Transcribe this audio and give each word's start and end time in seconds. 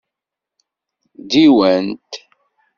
Diwan-t. 1.31 2.11